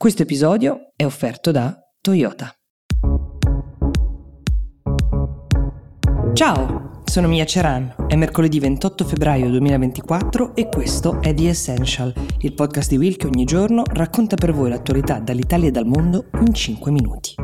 Questo 0.00 0.22
episodio 0.22 0.92
è 0.94 1.04
offerto 1.04 1.50
da 1.50 1.76
Toyota. 2.00 2.54
Ciao, 6.34 7.02
sono 7.04 7.26
Mia 7.26 7.44
Ceran, 7.44 8.06
è 8.06 8.14
mercoledì 8.14 8.60
28 8.60 9.04
febbraio 9.04 9.50
2024 9.50 10.54
e 10.54 10.68
questo 10.68 11.20
è 11.20 11.34
The 11.34 11.48
Essential, 11.48 12.14
il 12.42 12.54
podcast 12.54 12.90
di 12.90 12.96
Will 12.96 13.16
che 13.16 13.26
ogni 13.26 13.44
giorno 13.44 13.82
racconta 13.84 14.36
per 14.36 14.52
voi 14.52 14.70
l'attualità 14.70 15.18
dall'Italia 15.18 15.66
e 15.66 15.72
dal 15.72 15.86
mondo 15.86 16.26
in 16.46 16.54
5 16.54 16.92
minuti. 16.92 17.34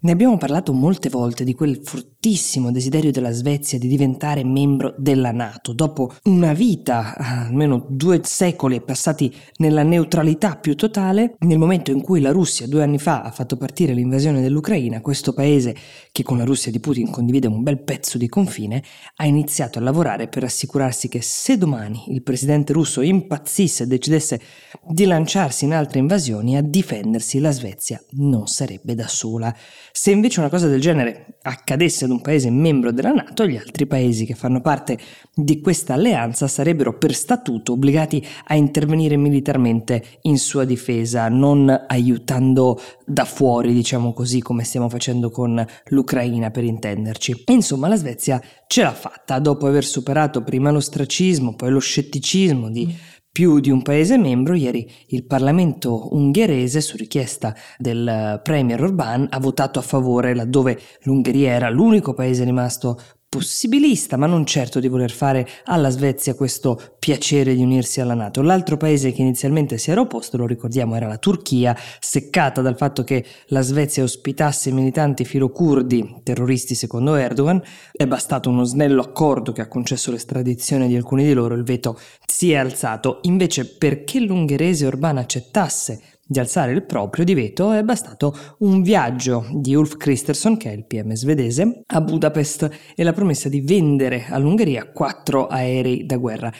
Ne 0.00 0.12
abbiamo 0.12 0.36
parlato 0.36 0.74
molte 0.74 1.08
volte 1.08 1.44
di 1.44 1.54
quel 1.54 1.80
fortissimo 2.22 2.70
desiderio 2.70 3.10
della 3.10 3.32
Svezia 3.32 3.80
di 3.80 3.88
diventare 3.88 4.44
membro 4.44 4.94
della 4.96 5.32
Nato, 5.32 5.72
dopo 5.72 6.12
una 6.26 6.52
vita, 6.52 7.16
almeno 7.16 7.84
due 7.88 8.20
secoli 8.22 8.80
passati 8.80 9.34
nella 9.56 9.82
neutralità 9.82 10.54
più 10.54 10.76
totale, 10.76 11.34
nel 11.40 11.58
momento 11.58 11.90
in 11.90 12.00
cui 12.00 12.20
la 12.20 12.30
Russia 12.30 12.68
due 12.68 12.84
anni 12.84 13.00
fa 13.00 13.22
ha 13.22 13.32
fatto 13.32 13.56
partire 13.56 13.92
l'invasione 13.92 14.40
dell'Ucraina, 14.40 15.00
questo 15.00 15.32
paese 15.32 15.74
che 16.12 16.22
con 16.22 16.38
la 16.38 16.44
Russia 16.44 16.70
di 16.70 16.78
Putin 16.78 17.10
condivide 17.10 17.48
un 17.48 17.64
bel 17.64 17.82
pezzo 17.82 18.18
di 18.18 18.28
confine, 18.28 18.84
ha 19.16 19.26
iniziato 19.26 19.80
a 19.80 19.82
lavorare 19.82 20.28
per 20.28 20.44
assicurarsi 20.44 21.08
che 21.08 21.22
se 21.22 21.58
domani 21.58 22.04
il 22.10 22.22
presidente 22.22 22.72
russo 22.72 23.00
impazzisse 23.00 23.82
e 23.82 23.86
decidesse 23.88 24.40
di 24.86 25.06
lanciarsi 25.06 25.64
in 25.64 25.74
altre 25.74 25.98
invasioni, 25.98 26.56
a 26.56 26.62
difendersi 26.62 27.40
la 27.40 27.50
Svezia 27.50 28.00
non 28.10 28.46
sarebbe 28.46 28.94
da 28.94 29.08
sola. 29.08 29.52
Se 29.90 30.12
invece 30.12 30.38
una 30.38 30.48
cosa 30.48 30.68
del 30.68 30.80
genere 30.80 31.38
accadesse 31.42 32.04
ad 32.04 32.10
un 32.12 32.20
paese 32.20 32.50
membro 32.50 32.92
della 32.92 33.10
Nato, 33.10 33.46
gli 33.46 33.56
altri 33.56 33.86
paesi 33.86 34.24
che 34.24 34.34
fanno 34.34 34.60
parte 34.60 34.98
di 35.34 35.60
questa 35.60 35.94
alleanza 35.94 36.46
sarebbero 36.46 36.96
per 36.98 37.14
statuto 37.14 37.72
obbligati 37.72 38.24
a 38.46 38.54
intervenire 38.54 39.16
militarmente 39.16 40.02
in 40.22 40.38
sua 40.38 40.64
difesa, 40.64 41.28
non 41.28 41.84
aiutando 41.88 42.80
da 43.04 43.24
fuori, 43.24 43.72
diciamo 43.72 44.12
così, 44.12 44.40
come 44.40 44.64
stiamo 44.64 44.88
facendo 44.88 45.30
con 45.30 45.64
l'Ucraina 45.86 46.50
per 46.50 46.64
intenderci. 46.64 47.44
insomma, 47.46 47.88
la 47.88 47.96
Svezia 47.96 48.40
ce 48.66 48.82
l'ha 48.82 48.92
fatta 48.92 49.38
dopo 49.38 49.66
aver 49.66 49.84
superato 49.84 50.42
prima 50.42 50.70
l'ostracismo, 50.70 51.54
poi 51.54 51.70
lo 51.70 51.80
scetticismo 51.80 52.70
di 52.70 52.94
più 53.32 53.60
di 53.60 53.70
un 53.70 53.80
paese 53.80 54.18
membro, 54.18 54.54
ieri 54.54 54.86
il 55.08 55.24
Parlamento 55.24 56.14
ungherese, 56.14 56.82
su 56.82 56.98
richiesta 56.98 57.56
del 57.78 58.40
Premier 58.42 58.82
Orbán, 58.82 59.26
ha 59.30 59.40
votato 59.40 59.78
a 59.78 59.82
favore 59.82 60.34
laddove 60.34 60.78
l'Ungheria 61.04 61.52
era 61.52 61.70
l'unico 61.70 62.12
paese 62.12 62.44
rimasto 62.44 63.00
possibilista, 63.32 64.18
ma 64.18 64.26
non 64.26 64.44
certo 64.44 64.78
di 64.78 64.88
voler 64.88 65.10
fare 65.10 65.48
alla 65.64 65.88
Svezia 65.88 66.34
questo 66.34 66.78
piacere 66.98 67.54
di 67.54 67.62
unirsi 67.62 68.02
alla 68.02 68.12
Nato. 68.12 68.42
L'altro 68.42 68.76
paese 68.76 69.10
che 69.10 69.22
inizialmente 69.22 69.78
si 69.78 69.90
era 69.90 70.02
opposto, 70.02 70.36
lo 70.36 70.44
ricordiamo, 70.46 70.96
era 70.96 71.06
la 71.06 71.16
Turchia, 71.16 71.74
seccata 71.98 72.60
dal 72.60 72.76
fatto 72.76 73.04
che 73.04 73.24
la 73.46 73.62
Svezia 73.62 74.02
ospitasse 74.02 74.70
militanti 74.70 75.24
filocurdi, 75.24 76.20
terroristi 76.22 76.74
secondo 76.74 77.14
Erdogan, 77.14 77.62
è 77.90 78.06
bastato 78.06 78.50
uno 78.50 78.64
snello 78.64 79.00
accordo 79.00 79.52
che 79.52 79.62
ha 79.62 79.66
concesso 79.66 80.10
l'estradizione 80.10 80.86
di 80.86 80.94
alcuni 80.94 81.24
di 81.24 81.32
loro, 81.32 81.54
il 81.54 81.64
veto 81.64 81.98
si 82.26 82.52
è 82.52 82.56
alzato. 82.56 83.20
Invece 83.22 83.64
perché 83.64 84.20
l'ungherese 84.20 84.86
Orbán 84.86 85.16
accettasse 85.16 86.02
di 86.32 86.40
alzare 86.40 86.72
il 86.72 86.82
proprio 86.82 87.24
di 87.24 87.34
veto 87.34 87.70
è 87.70 87.84
bastato 87.84 88.34
un 88.60 88.82
viaggio 88.82 89.46
di 89.52 89.74
Ulf 89.76 89.96
Kristersson, 89.96 90.56
che 90.56 90.70
è 90.70 90.74
il 90.74 90.86
PM 90.86 91.12
svedese, 91.12 91.82
a 91.86 92.00
Budapest 92.00 92.68
e 92.96 93.04
la 93.04 93.12
promessa 93.12 93.48
di 93.48 93.60
vendere 93.60 94.24
all'Ungheria 94.28 94.90
quattro 94.90 95.46
aerei 95.46 96.04
da 96.06 96.16
guerra. 96.16 96.52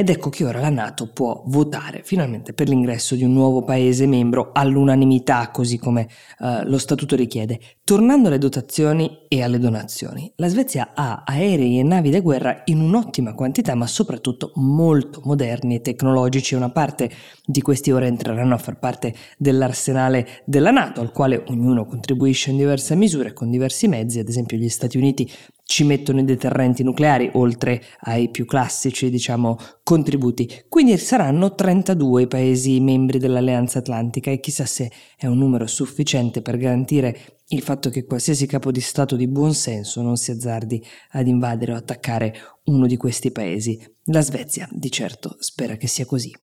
Ed 0.00 0.10
ecco 0.10 0.30
che 0.30 0.44
ora 0.44 0.60
la 0.60 0.68
Nato 0.68 1.08
può 1.08 1.42
votare 1.46 2.02
finalmente 2.04 2.52
per 2.52 2.68
l'ingresso 2.68 3.16
di 3.16 3.24
un 3.24 3.32
nuovo 3.32 3.64
paese 3.64 4.06
membro 4.06 4.50
all'unanimità, 4.52 5.50
così 5.50 5.76
come 5.76 6.06
uh, 6.38 6.62
lo 6.66 6.78
statuto 6.78 7.16
richiede. 7.16 7.58
Tornando 7.82 8.28
alle 8.28 8.38
dotazioni 8.38 9.24
e 9.26 9.42
alle 9.42 9.58
donazioni, 9.58 10.32
la 10.36 10.46
Svezia 10.46 10.92
ha 10.94 11.24
aerei 11.26 11.80
e 11.80 11.82
navi 11.82 12.10
da 12.10 12.20
guerra 12.20 12.62
in 12.66 12.80
un'ottima 12.80 13.34
quantità, 13.34 13.74
ma 13.74 13.88
soprattutto 13.88 14.52
molto 14.54 15.20
moderni 15.24 15.74
e 15.74 15.80
tecnologici. 15.80 16.54
Una 16.54 16.70
parte 16.70 17.10
di 17.44 17.60
questi 17.60 17.90
ora 17.90 18.06
entreranno 18.06 18.54
a 18.54 18.58
far 18.58 18.78
parte 18.78 19.12
dell'arsenale 19.36 20.28
della 20.44 20.70
Nato, 20.70 21.00
al 21.00 21.10
quale 21.10 21.42
ognuno 21.48 21.86
contribuisce 21.86 22.50
in 22.50 22.58
diverse 22.58 22.94
misure 22.94 23.32
con 23.32 23.50
diversi 23.50 23.88
mezzi. 23.88 24.20
Ad 24.20 24.28
esempio, 24.28 24.58
gli 24.58 24.68
Stati 24.68 24.96
Uniti 24.96 25.28
ci 25.68 25.84
mettono 25.84 26.20
i 26.20 26.24
deterrenti 26.24 26.82
nucleari, 26.82 27.28
oltre 27.34 27.82
ai 28.00 28.30
più 28.30 28.46
classici, 28.46 29.10
diciamo, 29.10 29.58
contributi. 29.82 30.64
Quindi 30.66 30.96
saranno 30.96 31.54
32 31.54 32.22
i 32.22 32.26
paesi 32.26 32.80
membri 32.80 33.18
dell'Alleanza 33.18 33.80
Atlantica 33.80 34.30
e 34.30 34.40
chissà 34.40 34.64
se 34.64 34.90
è 35.14 35.26
un 35.26 35.36
numero 35.36 35.66
sufficiente 35.66 36.40
per 36.40 36.56
garantire 36.56 37.36
il 37.48 37.60
fatto 37.60 37.90
che 37.90 38.06
qualsiasi 38.06 38.46
capo 38.46 38.70
di 38.70 38.80
Stato 38.80 39.14
di 39.14 39.28
buon 39.28 39.52
senso 39.52 40.00
non 40.00 40.16
si 40.16 40.30
azzardi 40.30 40.82
ad 41.10 41.26
invadere 41.26 41.72
o 41.72 41.76
attaccare 41.76 42.34
uno 42.64 42.86
di 42.86 42.96
questi 42.96 43.30
paesi. 43.30 43.78
La 44.04 44.22
Svezia, 44.22 44.66
di 44.72 44.90
certo, 44.90 45.36
spera 45.38 45.76
che 45.76 45.86
sia 45.86 46.06
così. 46.06 46.34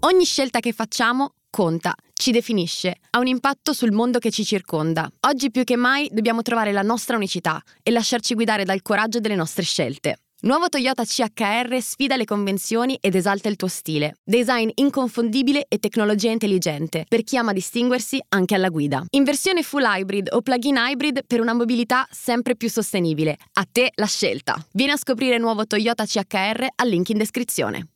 Ogni 0.00 0.24
scelta 0.24 0.60
che 0.60 0.72
facciamo 0.72 1.34
conta, 1.50 1.94
ci 2.12 2.30
definisce, 2.30 2.96
ha 3.10 3.18
un 3.18 3.26
impatto 3.26 3.72
sul 3.72 3.92
mondo 3.92 4.18
che 4.18 4.30
ci 4.30 4.44
circonda. 4.44 5.10
Oggi 5.26 5.50
più 5.50 5.64
che 5.64 5.76
mai 5.76 6.08
dobbiamo 6.12 6.42
trovare 6.42 6.72
la 6.72 6.82
nostra 6.82 7.16
unicità 7.16 7.62
e 7.82 7.90
lasciarci 7.90 8.34
guidare 8.34 8.64
dal 8.64 8.82
coraggio 8.82 9.20
delle 9.20 9.34
nostre 9.34 9.62
scelte. 9.62 10.18
Nuovo 10.40 10.68
Toyota 10.68 11.04
CHR 11.04 11.80
sfida 11.80 12.14
le 12.14 12.24
convenzioni 12.24 12.96
ed 13.00 13.16
esalta 13.16 13.48
il 13.48 13.56
tuo 13.56 13.66
stile. 13.66 14.18
Design 14.22 14.68
inconfondibile 14.74 15.66
e 15.68 15.78
tecnologia 15.78 16.30
intelligente 16.30 17.06
per 17.08 17.24
chi 17.24 17.36
ama 17.36 17.52
distinguersi 17.52 18.22
anche 18.28 18.54
alla 18.54 18.68
guida. 18.68 19.04
In 19.10 19.24
versione 19.24 19.64
full 19.64 19.82
hybrid 19.84 20.28
o 20.30 20.40
plug-in 20.40 20.76
hybrid 20.76 21.22
per 21.26 21.40
una 21.40 21.54
mobilità 21.54 22.06
sempre 22.12 22.54
più 22.54 22.70
sostenibile. 22.70 23.36
A 23.54 23.66
te 23.68 23.90
la 23.96 24.06
scelta. 24.06 24.64
Vieni 24.74 24.92
a 24.92 24.96
scoprire 24.96 25.38
nuovo 25.38 25.66
Toyota 25.66 26.04
CHR 26.04 26.66
al 26.76 26.88
link 26.88 27.08
in 27.08 27.18
descrizione. 27.18 27.88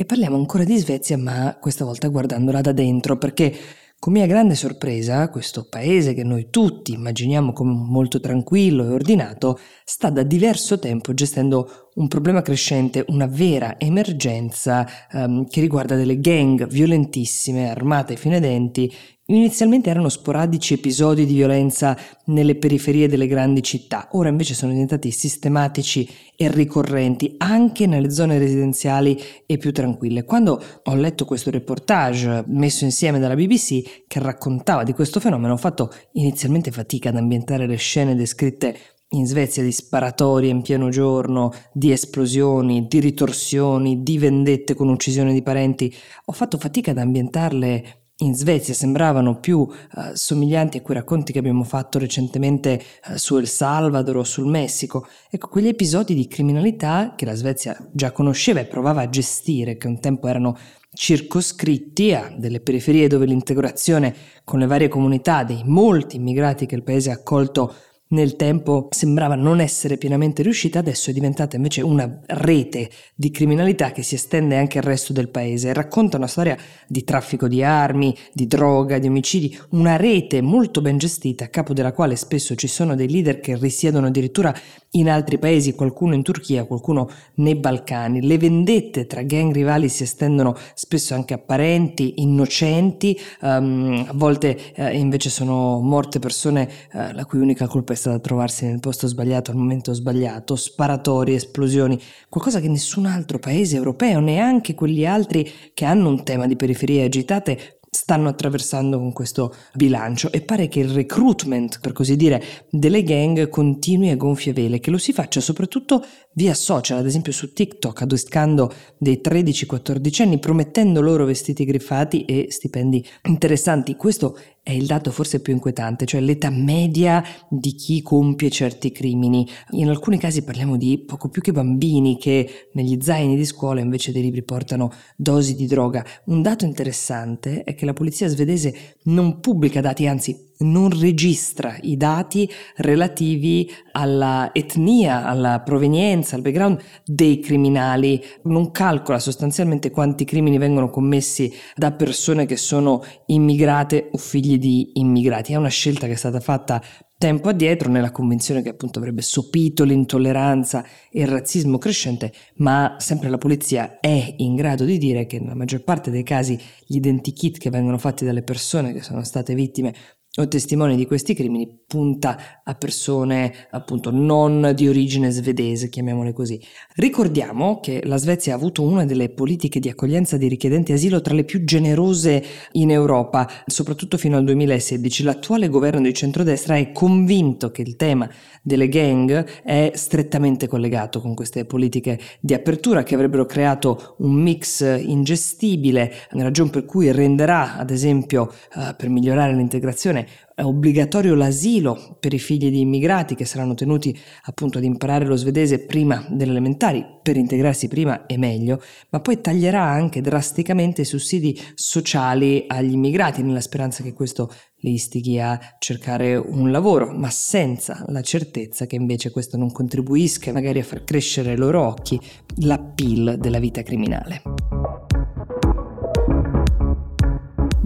E 0.00 0.04
parliamo 0.04 0.36
ancora 0.36 0.62
di 0.62 0.76
Svezia, 0.76 1.18
ma 1.18 1.58
questa 1.60 1.84
volta 1.84 2.06
guardandola 2.06 2.60
da 2.60 2.70
dentro, 2.70 3.18
perché 3.18 3.52
con 3.98 4.12
mia 4.12 4.26
grande 4.26 4.54
sorpresa, 4.54 5.28
questo 5.28 5.66
paese 5.68 6.14
che 6.14 6.22
noi 6.22 6.50
tutti 6.50 6.92
immaginiamo 6.92 7.52
come 7.52 7.72
molto 7.72 8.20
tranquillo 8.20 8.84
e 8.84 8.92
ordinato, 8.92 9.58
sta 9.84 10.08
da 10.10 10.22
diverso 10.22 10.78
tempo 10.78 11.14
gestendo 11.14 11.88
un 11.94 12.06
problema 12.06 12.42
crescente, 12.42 13.04
una 13.08 13.26
vera 13.26 13.74
emergenza 13.76 14.86
um, 15.14 15.44
che 15.48 15.60
riguarda 15.60 15.96
delle 15.96 16.20
gang 16.20 16.68
violentissime, 16.68 17.68
armate 17.68 18.14
fino 18.14 18.36
ai 18.36 18.40
denti, 18.40 18.94
Inizialmente 19.30 19.90
erano 19.90 20.08
sporadici 20.08 20.72
episodi 20.72 21.26
di 21.26 21.34
violenza 21.34 21.94
nelle 22.26 22.56
periferie 22.56 23.08
delle 23.08 23.26
grandi 23.26 23.62
città, 23.62 24.08
ora 24.12 24.30
invece 24.30 24.54
sono 24.54 24.72
diventati 24.72 25.10
sistematici 25.10 26.08
e 26.34 26.50
ricorrenti 26.50 27.34
anche 27.36 27.86
nelle 27.86 28.10
zone 28.10 28.38
residenziali 28.38 29.20
e 29.44 29.58
più 29.58 29.70
tranquille. 29.70 30.24
Quando 30.24 30.58
ho 30.82 30.94
letto 30.94 31.26
questo 31.26 31.50
reportage 31.50 32.42
messo 32.46 32.84
insieme 32.84 33.18
dalla 33.18 33.34
BBC 33.34 34.04
che 34.06 34.18
raccontava 34.18 34.82
di 34.82 34.94
questo 34.94 35.20
fenomeno, 35.20 35.52
ho 35.52 35.58
fatto 35.58 35.92
inizialmente 36.12 36.70
fatica 36.70 37.10
ad 37.10 37.16
ambientare 37.16 37.66
le 37.66 37.76
scene 37.76 38.14
descritte 38.14 38.78
in 39.10 39.26
Svezia 39.26 39.62
di 39.62 39.72
sparatorie 39.72 40.48
in 40.48 40.62
pieno 40.62 40.88
giorno, 40.88 41.52
di 41.74 41.92
esplosioni, 41.92 42.86
di 42.86 42.98
ritorsioni, 42.98 44.02
di 44.02 44.16
vendette 44.16 44.72
con 44.72 44.88
uccisione 44.88 45.34
di 45.34 45.42
parenti, 45.42 45.94
ho 46.24 46.32
fatto 46.32 46.56
fatica 46.56 46.92
ad 46.92 46.98
ambientarle 46.98 48.07
in 48.20 48.34
Svezia 48.34 48.74
sembravano 48.74 49.38
più 49.38 49.58
uh, 49.60 49.70
somiglianti 50.12 50.78
a 50.78 50.82
quei 50.82 50.96
racconti 50.96 51.32
che 51.32 51.38
abbiamo 51.38 51.62
fatto 51.62 51.98
recentemente 51.98 52.82
uh, 53.08 53.16
su 53.16 53.36
El 53.36 53.46
Salvador 53.46 54.16
o 54.16 54.24
sul 54.24 54.46
Messico. 54.46 55.06
Ecco, 55.30 55.48
quegli 55.48 55.68
episodi 55.68 56.14
di 56.14 56.26
criminalità 56.26 57.14
che 57.16 57.24
la 57.24 57.34
Svezia 57.34 57.76
già 57.92 58.10
conosceva 58.10 58.60
e 58.60 58.66
provava 58.66 59.02
a 59.02 59.08
gestire, 59.08 59.76
che 59.76 59.86
un 59.86 60.00
tempo 60.00 60.26
erano 60.26 60.56
circoscritti 60.92 62.12
a 62.12 62.34
delle 62.36 62.60
periferie 62.60 63.06
dove 63.08 63.26
l'integrazione 63.26 64.14
con 64.42 64.58
le 64.58 64.66
varie 64.66 64.88
comunità 64.88 65.44
dei 65.44 65.62
molti 65.64 66.16
immigrati 66.16 66.66
che 66.66 66.74
il 66.74 66.82
paese 66.82 67.10
ha 67.10 67.14
accolto 67.14 67.72
nel 68.08 68.36
tempo 68.36 68.88
sembrava 68.90 69.34
non 69.34 69.60
essere 69.60 69.98
pienamente 69.98 70.42
riuscita, 70.42 70.78
adesso 70.78 71.10
è 71.10 71.12
diventata 71.12 71.56
invece 71.56 71.82
una 71.82 72.20
rete 72.26 72.90
di 73.14 73.30
criminalità 73.30 73.92
che 73.92 74.02
si 74.02 74.14
estende 74.14 74.56
anche 74.56 74.78
al 74.78 74.84
resto 74.84 75.12
del 75.12 75.28
paese. 75.28 75.72
Racconta 75.72 76.16
una 76.16 76.26
storia 76.26 76.56
di 76.86 77.04
traffico 77.04 77.48
di 77.48 77.62
armi, 77.62 78.16
di 78.32 78.46
droga, 78.46 78.98
di 78.98 79.08
omicidi, 79.08 79.58
una 79.70 79.96
rete 79.96 80.40
molto 80.40 80.80
ben 80.80 80.98
gestita 80.98 81.44
a 81.44 81.48
capo 81.48 81.72
della 81.72 81.92
quale 81.92 82.16
spesso 82.16 82.54
ci 82.54 82.68
sono 82.68 82.94
dei 82.94 83.10
leader 83.10 83.40
che 83.40 83.56
risiedono 83.56 84.06
addirittura 84.06 84.54
in 84.92 85.10
altri 85.10 85.38
paesi, 85.38 85.74
qualcuno 85.74 86.14
in 86.14 86.22
Turchia, 86.22 86.64
qualcuno 86.64 87.10
nei 87.34 87.56
Balcani. 87.56 88.26
Le 88.26 88.38
vendette 88.38 89.06
tra 89.06 89.22
gang 89.22 89.52
rivali 89.52 89.88
si 89.88 90.04
estendono 90.04 90.56
spesso 90.74 91.14
anche 91.14 91.34
a 91.34 91.38
parenti, 91.38 92.14
innocenti, 92.16 93.18
um, 93.42 94.06
a 94.08 94.12
volte 94.14 94.58
uh, 94.76 94.94
invece 94.94 95.28
sono 95.28 95.80
morte 95.80 96.18
persone 96.18 96.68
uh, 96.92 97.12
la 97.12 97.26
cui 97.26 97.38
unica 97.38 97.66
colpa 97.66 97.92
è 97.92 97.96
resta 97.98 98.10
da 98.10 98.18
trovarsi 98.20 98.64
nel 98.64 98.78
posto 98.78 99.08
sbagliato 99.08 99.50
al 99.50 99.56
momento 99.56 99.92
sbagliato, 99.92 100.54
sparatori, 100.54 101.34
esplosioni, 101.34 102.00
qualcosa 102.28 102.60
che 102.60 102.68
nessun 102.68 103.06
altro 103.06 103.40
paese 103.40 103.76
europeo, 103.76 104.20
neanche 104.20 104.74
quelli 104.74 105.04
altri 105.04 105.50
che 105.74 105.84
hanno 105.84 106.08
un 106.08 106.22
tema 106.22 106.46
di 106.46 106.54
periferie 106.54 107.04
agitate, 107.04 107.77
stanno 107.90 108.28
attraversando 108.28 108.98
con 108.98 109.12
questo 109.12 109.54
bilancio 109.74 110.30
e 110.32 110.40
pare 110.42 110.68
che 110.68 110.80
il 110.80 110.90
recruitment, 110.90 111.80
per 111.80 111.92
così 111.92 112.16
dire, 112.16 112.42
delle 112.70 113.02
gang 113.02 113.48
continui 113.48 114.10
a 114.10 114.16
gonfie 114.16 114.52
vele, 114.52 114.80
che 114.80 114.90
lo 114.90 114.98
si 114.98 115.12
faccia 115.12 115.40
soprattutto 115.40 116.04
via 116.34 116.54
social, 116.54 116.98
ad 116.98 117.06
esempio 117.06 117.32
su 117.32 117.52
TikTok, 117.52 118.02
adoscando 118.02 118.72
dei 118.98 119.20
13-14 119.22 120.22
anni, 120.22 120.38
promettendo 120.38 121.00
loro 121.00 121.24
vestiti 121.24 121.64
griffati 121.64 122.24
e 122.24 122.46
stipendi 122.50 123.04
interessanti. 123.24 123.96
Questo 123.96 124.38
è 124.68 124.72
il 124.72 124.84
dato 124.84 125.10
forse 125.10 125.40
più 125.40 125.54
inquietante, 125.54 126.04
cioè 126.04 126.20
l'età 126.20 126.50
media 126.50 127.24
di 127.48 127.72
chi 127.72 128.02
compie 128.02 128.50
certi 128.50 128.92
crimini. 128.92 129.48
In 129.70 129.88
alcuni 129.88 130.18
casi 130.18 130.44
parliamo 130.44 130.76
di 130.76 130.98
poco 130.98 131.30
più 131.30 131.40
che 131.40 131.52
bambini 131.52 132.18
che 132.18 132.68
negli 132.72 132.98
zaini 133.00 133.34
di 133.34 133.46
scuola 133.46 133.80
invece 133.80 134.12
dei 134.12 134.20
libri 134.20 134.42
portano 134.42 134.92
dosi 135.16 135.54
di 135.54 135.66
droga. 135.66 136.04
Un 136.26 136.42
dato 136.42 136.66
interessante 136.66 137.62
è 137.62 137.74
che 137.78 137.86
la 137.86 137.92
polizia 137.92 138.26
svedese 138.26 138.96
non 139.04 139.38
pubblica 139.38 139.80
dati, 139.80 140.08
anzi 140.08 140.46
non 140.58 140.90
registra 140.90 141.76
i 141.82 141.96
dati 141.96 142.50
relativi 142.76 143.70
alla 143.92 144.50
etnia, 144.52 145.24
alla 145.24 145.60
provenienza, 145.60 146.34
al 146.34 146.42
background 146.42 146.80
dei 147.04 147.38
criminali, 147.38 148.20
non 148.44 148.72
calcola 148.72 149.20
sostanzialmente 149.20 149.90
quanti 149.90 150.24
crimini 150.24 150.58
vengono 150.58 150.90
commessi 150.90 151.52
da 151.76 151.92
persone 151.92 152.44
che 152.44 152.56
sono 152.56 153.04
immigrate 153.26 154.08
o 154.10 154.18
figli 154.18 154.58
di 154.58 154.90
immigrati. 154.94 155.52
È 155.52 155.56
una 155.56 155.68
scelta 155.68 156.06
che 156.06 156.14
è 156.14 156.16
stata 156.16 156.40
fatta 156.40 156.82
tempo 157.18 157.48
addietro 157.48 157.90
nella 157.90 158.12
convinzione 158.12 158.62
che 158.62 158.68
appunto 158.68 159.00
avrebbe 159.00 159.22
sopito 159.22 159.82
l'intolleranza 159.82 160.84
e 161.10 161.22
il 161.22 161.26
razzismo 161.26 161.76
crescente, 161.76 162.32
ma 162.56 162.94
sempre 162.98 163.28
la 163.28 163.38
polizia 163.38 163.98
è 163.98 164.34
in 164.38 164.54
grado 164.54 164.84
di 164.84 164.98
dire 164.98 165.26
che 165.26 165.40
nella 165.40 165.56
maggior 165.56 165.82
parte 165.82 166.12
dei 166.12 166.22
casi 166.22 166.58
gli 166.86 166.96
identikit 166.96 167.58
che 167.58 167.70
vengono 167.70 167.98
fatti 167.98 168.24
dalle 168.24 168.42
persone 168.42 168.92
che 168.92 169.02
sono 169.02 169.24
state 169.24 169.54
vittime 169.54 169.92
o 170.38 170.48
testimoni 170.48 170.96
di 170.96 171.06
questi 171.06 171.34
crimini 171.34 171.68
punta 171.86 172.62
a 172.62 172.74
persone 172.74 173.52
appunto 173.70 174.10
non 174.10 174.72
di 174.74 174.88
origine 174.88 175.30
svedese, 175.30 175.88
chiamiamole 175.88 176.32
così. 176.32 176.60
Ricordiamo 176.94 177.80
che 177.80 178.02
la 178.04 178.16
Svezia 178.16 178.52
ha 178.52 178.56
avuto 178.56 178.82
una 178.82 179.04
delle 179.04 179.30
politiche 179.30 179.80
di 179.80 179.88
accoglienza 179.88 180.36
di 180.36 180.48
richiedenti 180.48 180.92
asilo 180.92 181.20
tra 181.20 181.34
le 181.34 181.44
più 181.44 181.64
generose 181.64 182.44
in 182.72 182.90
Europa, 182.90 183.48
soprattutto 183.66 184.16
fino 184.16 184.36
al 184.36 184.44
2016. 184.44 185.24
L'attuale 185.24 185.68
governo 185.68 186.02
di 186.02 186.14
centrodestra 186.14 186.76
è 186.76 186.92
convinto 186.92 187.70
che 187.70 187.82
il 187.82 187.96
tema 187.96 188.28
delle 188.62 188.88
gang 188.88 189.44
è 189.62 189.92
strettamente 189.94 190.68
collegato 190.68 191.20
con 191.20 191.34
queste 191.34 191.64
politiche 191.64 192.18
di 192.40 192.54
apertura 192.54 193.02
che 193.02 193.14
avrebbero 193.14 193.46
creato 193.46 194.14
un 194.18 194.34
mix 194.34 194.80
ingestibile, 194.80 196.12
ragione 196.30 196.70
per 196.70 196.84
cui 196.84 197.10
renderà, 197.10 197.76
ad 197.76 197.90
esempio, 197.90 198.52
uh, 198.74 198.94
per 198.96 199.08
migliorare 199.08 199.54
l'integrazione, 199.54 200.26
è 200.54 200.62
obbligatorio 200.62 201.36
l'asilo 201.36 202.16
per 202.18 202.34
i 202.34 202.38
figli 202.40 202.68
di 202.68 202.80
immigrati 202.80 203.36
che 203.36 203.44
saranno 203.44 203.74
tenuti 203.74 204.18
appunto 204.46 204.78
ad 204.78 204.84
imparare 204.84 205.24
lo 205.24 205.36
svedese 205.36 205.86
prima 205.86 206.26
delle 206.30 206.50
elementari 206.50 207.04
per 207.22 207.36
integrarsi 207.36 207.86
prima 207.86 208.26
e 208.26 208.36
meglio, 208.38 208.82
ma 209.10 209.20
poi 209.20 209.40
taglierà 209.40 209.82
anche 209.82 210.20
drasticamente 210.20 211.02
i 211.02 211.04
sussidi 211.04 211.56
sociali 211.74 212.64
agli 212.66 212.92
immigrati 212.92 213.42
nella 213.42 213.60
speranza 213.60 214.02
che 214.02 214.12
questo 214.12 214.50
li 214.78 214.94
istighi 214.94 215.38
a 215.38 215.58
cercare 215.78 216.34
un 216.34 216.70
lavoro, 216.72 217.12
ma 217.12 217.30
senza 217.30 218.04
la 218.08 218.22
certezza 218.22 218.86
che 218.86 218.96
invece 218.96 219.30
questo 219.30 219.56
non 219.56 219.70
contribuisca 219.70 220.52
magari 220.52 220.80
a 220.80 220.84
far 220.84 221.04
crescere 221.04 221.50
ai 221.50 221.56
loro 221.56 221.86
occhi 221.86 222.20
l'appeal 222.56 223.36
della 223.38 223.60
vita 223.60 223.82
criminale. 223.82 225.07